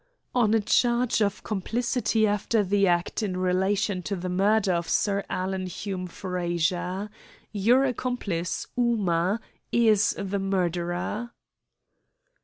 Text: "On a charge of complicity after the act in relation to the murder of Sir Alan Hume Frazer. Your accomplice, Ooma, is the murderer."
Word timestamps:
"On 0.33 0.55
a 0.55 0.59
charge 0.59 1.21
of 1.21 1.43
complicity 1.43 2.25
after 2.25 2.63
the 2.63 2.87
act 2.87 3.21
in 3.21 3.37
relation 3.37 4.01
to 4.01 4.15
the 4.15 4.29
murder 4.29 4.73
of 4.73 4.89
Sir 4.89 5.23
Alan 5.29 5.67
Hume 5.67 6.07
Frazer. 6.07 7.11
Your 7.51 7.85
accomplice, 7.85 8.65
Ooma, 8.75 9.39
is 9.71 10.15
the 10.17 10.39
murderer." 10.39 11.31